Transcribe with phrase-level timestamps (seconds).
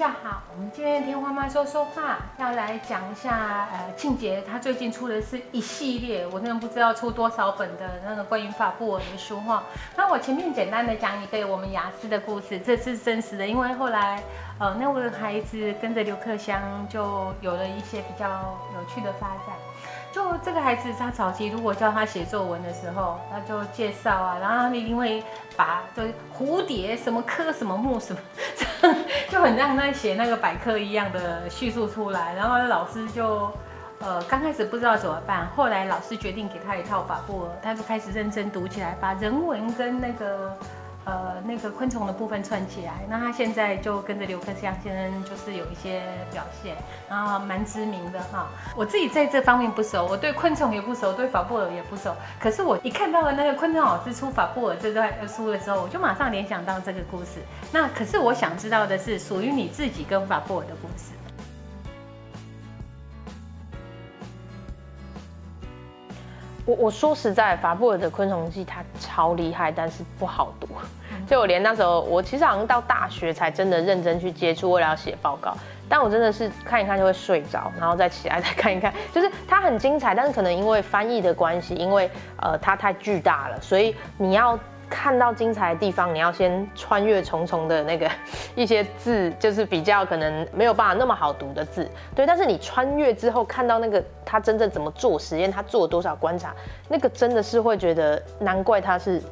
[0.00, 9.62] 家好，我们今天听花妈说说话，要来讲一下呃庆杰他最近出的是一系列，我真的不知道出多少本的那个关于法布尔的书哈。
[9.98, 14.22] 那我前面简单的讲一个我们雅思的故事，这是真实的，因为后来
[14.58, 19.54] 呃那位孩子跟着刘克湘就有了一些比较有趣的发展。
[20.12, 25.22] 就这个孩子，他早期如果教他写作文的时候，他就介绍啊，然后他一定会
[25.56, 26.02] 把就
[26.36, 28.20] 蝴蝶什么科什么木什么，
[29.30, 32.34] 就很像在写那个百科一样的叙述出来。
[32.34, 33.50] 然后老师就
[34.00, 40.56] 呃刚开始不知道怎么办，后来老师决定给他一套法布，他就开始认真读起来，把人文跟那个。
[41.10, 46.76] 呃，那个昆虫的部分串起来，那他现在就跟着刘克湘先生，就是有一些表现，
[47.08, 48.48] 然后蛮知名的哈。
[48.76, 52.14] 我自己在这方面不熟，我对昆虫也不熟，对法布尔也不熟。
[52.38, 57.40] 可是我一看到了那个昆虫老师出法布尔这段书的时候，我就马上联想到这个故事。
[57.72, 61.10] 那可是我想知道的是，属于你自己跟法布尔的故事。
[66.70, 70.68] 我我说实在，法布尔的《昆虫记》它超厉害，但是不好读。
[71.26, 75.52] 就我连那时候，我其实好像到大学才真的认真去接触，为了要写报告。
[75.88, 78.94] 但我真的是看一看就会睡着，然后再起来再看一看。
[79.12, 84.56] 就是它很精彩，但是可能因为翻译的关系，因为呃它太巨大了，所以你要。
[84.90, 88.10] 看到精彩的地方，你要先穿越重重的那个
[88.56, 92.26] 一些字，就是比较可能没有办法那么好读的字，对。
[92.26, 96.52] 但是你穿越之后，看到那个他真正怎么做实验，他做了多少观察，
[96.88, 99.22] 那个真的是会觉得难怪他是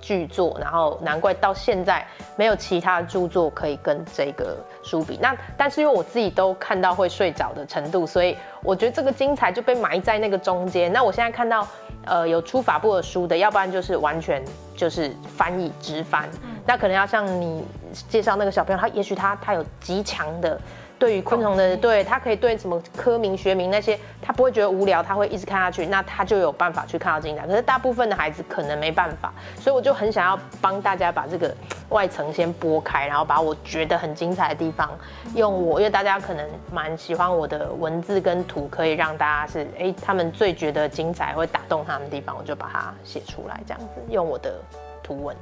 [0.00, 5.18] 巨作，然后难怪到现在没有其他著作可以跟这个书比。
[5.20, 10.92] 那但是因为我自己都看到会睡着的程度，所以我觉得这个精彩就被埋在那个中间。
[10.92, 11.66] 那我现在看到。
[12.08, 14.40] 呃，有出法布尔书的，要不然就是完全
[14.76, 16.28] 就是翻译直翻，
[16.64, 17.66] 那可能要像你
[18.08, 20.56] 介绍那个小朋友，他也许他他有极强的。
[20.98, 27.46] 对于昆虫的，对他可以对什么科名学名那些，他不会觉得无聊，他会一直看下去，那他就有办法去看到精彩。
[27.46, 31.54] 可是大部分的孩子可能没办法，所以我就很想要帮大家把这个
[31.90, 34.90] 外层先剥开，然后把我觉得很精彩的地方，
[35.34, 44.54] 用我，因为大家可能蛮喜欢我的文字跟图，可以让大家是哎，他们最觉得精彩会打动他们的地方，我就把它写出来，这样子用我的
[45.02, 45.36] 图文。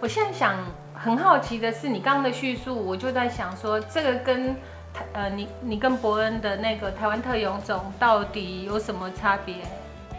[0.00, 0.54] 我现在想
[0.94, 4.54] 很好奇的是，你刚刚的叙述，我就在想说，这个跟
[4.94, 9.56] 台呃，你你跟伯恩的那个台湾特有种到底有什么差别？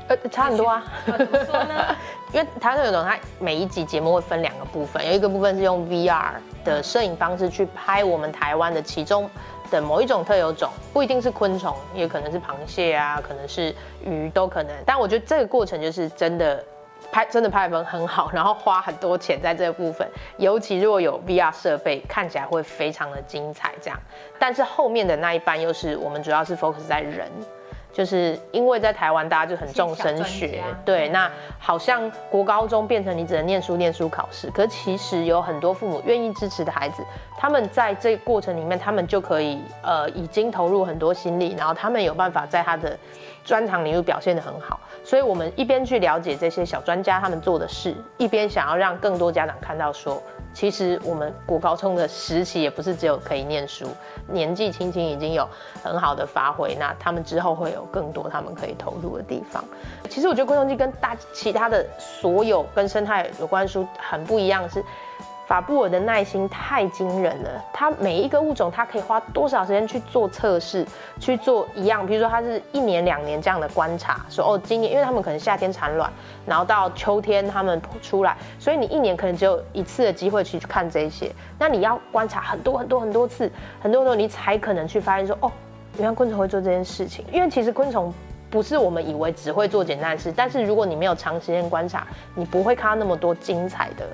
[0.09, 0.83] 呃，差很多啊。
[1.05, 1.95] 怎么说呢？
[2.33, 6.33] 因为台湾特有种，它每一集节目会分两个部分，有一个部分是用 VR
[6.65, 9.29] 的摄影方式去拍我们台湾的其中
[9.71, 13.73] 的某一种特有种，不一定是昆虫，也可能是螃蟹啊，可能是
[14.03, 14.75] 鱼都可能。
[14.85, 16.61] 但我觉得这个过程就是真的。
[17.11, 23.73] 拍真的拍的很好，然后花很多钱在这个部分，尤其如果有 VR 设备，看起来会非常的精彩。
[23.81, 23.99] 这样，
[24.37, 27.29] 但是后面的那一半又是我们主要是 focus 在人。
[27.91, 37.03] 就是因为在台湾，大家就很重升学，对，那好像国高中变成你只能念书、念书考试，可其实有很多父母愿意支持的孩子，
[37.37, 42.97] 他们在这个过程里面，他们就可以呃已经投入很多心力，然后他们有办法在他的
[43.43, 50.21] 专长领域表现得很好，所以我们一边去了解这些小专家他们做的事，一边想要让更多家长看到说。
[50.59, 53.87] 其实我们国高中的时期也不是只有可以念书，
[54.27, 55.47] 年纪轻轻已经有
[55.81, 59.63] 很好的发挥，那他们之后会有更多他们可以投入的地方。
[60.09, 64.83] 其实我觉得昆虫记跟大其他的所有跟生态有关书很不一样是。
[65.49, 70.85] 法布尔的耐心太惊人了，他每一个物种，他可以花多少时间去做测试，
[71.19, 76.07] 去做一样，比如说他是一年两年这样的观察，说哦，今年因为他们可能夏天产卵，
[76.45, 85.51] 然后到秋天他们出来，所以你一年可能只有一次的机会去看这些，那你要观察很多很多很多次，很多时候你才可能去发现说哦，
[85.97, 88.13] 原来昆虫会做这件事情，因为其实昆虫
[88.51, 92.05] 不是我们以为只会做简单的事，但是如果你没有长时间观察，
[92.35, 94.05] 你不会看到那么多精彩的。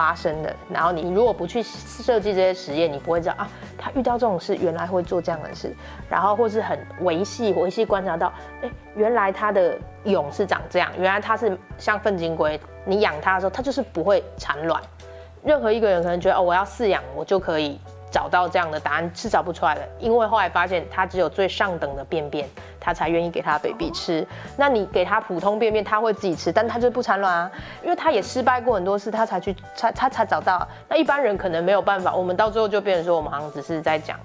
[0.00, 5.76] 发生的，然后你如果不去设计这些实验，你不会知道啊，他遇到这种事原来会做这样的事，
[6.08, 8.32] 然后或是很维系维系观察到，
[8.62, 14.82] 哎，原来他的蛹是长这样，原来它是像粪金龟，你养它的时候它就是不会产卵。
[15.44, 17.78] 任何一个人可能觉得哦，我要饲养我就可以。
[18.10, 22.48] 找到这样的答案是找不出来的，因为后来发现他只有最上等的便便，
[22.80, 24.26] 他才愿意给他 baby 吃。
[24.56, 27.50] 那你给他普通便便，他会自己吃，但他就不产卵啊，
[27.82, 30.66] 因为他也失败过很多次，他才去，他他才找到。
[30.88, 34.18] 那一般人可能没有办法，我们到最后就变成说，我们好像只是在讲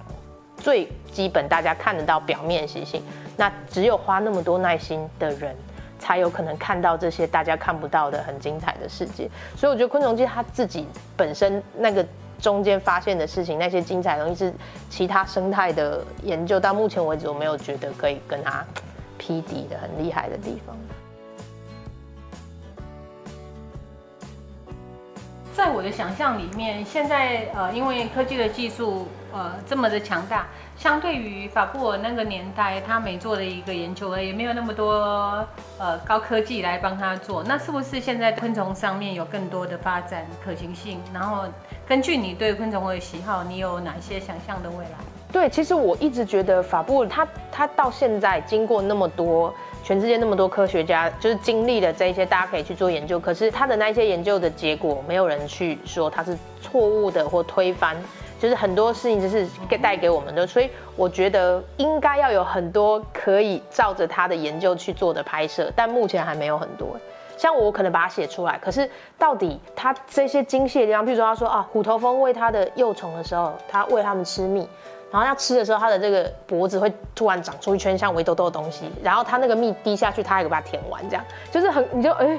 [0.57, 3.03] 最基本大家看得到表面习性。
[3.37, 5.55] 那只有花那么多耐心的人，
[5.99, 9.29] 才有可能看到这些大家看不到的很精彩的世界。
[9.55, 12.05] 所以我觉得昆虫记它自己本身那个
[12.39, 14.53] 中间发现的事情，那些精彩的东西是
[14.89, 18.65] 其他生态的研究到目前为止我没有觉得可以跟它
[19.17, 20.75] 匹敌的很厉害的地方。
[25.55, 30.47] 在我的想象里面，现在呃，因为科技的技术呃这么的强大，
[30.77, 35.45] 相对于法布尔那个年代，他没做的一个研究，也没有那么多
[35.77, 37.43] 呃高科技来帮他做。
[37.43, 41.01] 那是不是现在昆虫上面有更多的发展可行性？
[41.13, 41.43] 然后
[41.85, 44.91] 根据你对昆虫的喜好，你有哪些想象的未来？
[45.33, 49.53] 对，其实我一直觉得法布尔他他到现在经过那么多。
[49.83, 53.19] 全世界那么多科学家，就是经历了这一些，大家可以去做研究。
[53.19, 57.95] 可是他的那些研究的结果，没有人去说他是错误的或推翻，
[58.45, 60.45] 就是很多事情就是给带给我们的。
[60.45, 66.95] 所以我觉得应该要有很多可以照着他的研究去做的拍摄，但目前还没有很多。
[67.35, 68.87] 像我可能把它写出来，可是
[69.17, 74.69] 到底它这些精细的地方，比如说他说啊，虎头蜂喂它的幼虫的时候，它喂它们吃蜜。
[75.11, 82.37] 然后要吃的时候，它的这个脖子会突然长出一圈像围兜兜的东西，然后它那个蜜滴下去，它还可以把它舔完，这样就是很，你就哎，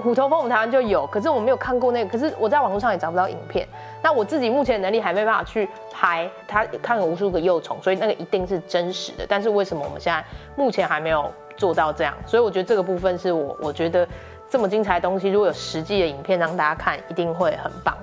[0.00, 3.66] 虎头蜂我们台湾就有，可是我没有看过那个，可是我在网络上也找不到影片。
[4.02, 9.26] 那我自己目前能力还没办法去拍他，看了无数个幼虫，所以那个一定是真实的。
[9.28, 10.24] 但是为什么我们现在
[10.56, 12.14] 目前还没有做到这样？
[12.26, 14.08] 所以我觉得这个部分是我我觉得
[14.48, 17.96] 这么精彩的东西，如果有实际的影片让大家看，一定会很棒。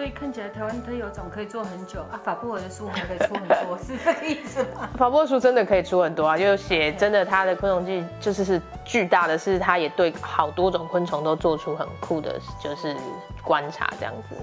[0.00, 4.88] 所以看起来台湾它有种可以做很久啊，法布尔的书还可以出很多，是这个意思吗？
[4.96, 12.96] 法布尔书真的可以出很多啊，就写真的他的昆虫记就是是巨大的，是他也对好多种昆虫都做出很酷的，就是
[13.44, 14.36] 观察这样子。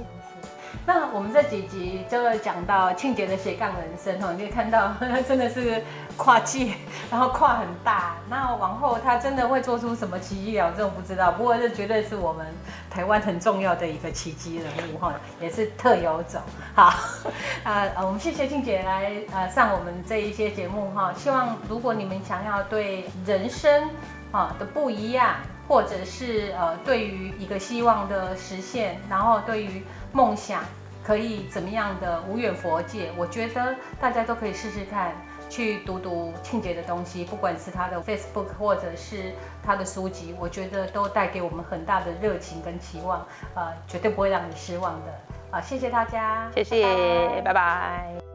[0.85, 4.93] 那我们这几集就讲到庆姐的斜杠人生哦，你可以看到
[5.27, 5.83] 真的是
[6.15, 6.73] 跨界，
[7.11, 8.15] 然后跨很大。
[8.29, 11.31] 那往后她真的会做出什么奇迹了，这种不知道。
[11.33, 12.45] 不过这绝对是我们
[12.89, 16.41] 台湾很重要的一个奇迹人物哈，也是特有种。
[16.73, 16.93] 好，
[17.63, 21.13] 啊我们谢谢庆姐来呃上我们这一些节目哈。
[21.17, 23.89] 希望如果你们想要对人生
[24.31, 25.35] 啊的不一样，
[25.67, 29.83] 或者是呃对于一个希望的实现，然后对于
[30.13, 30.63] 梦想
[31.03, 33.11] 可以怎么样的无远佛界？
[33.17, 35.13] 我觉得大家都可以试试看，
[35.49, 39.33] 去读读庆杰的东西，不管是他的 Facebook 或者是
[39.65, 43.25] 他的书籍，我觉得都带给我们很大的热情跟期望，
[43.55, 45.13] 呃，绝对不会让你失望的。
[45.49, 48.26] 啊，谢谢大家，谢谢，拜拜。